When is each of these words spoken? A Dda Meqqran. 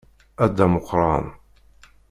A 0.43 0.45
Dda 0.49 0.65
Meqqran. 0.73 1.25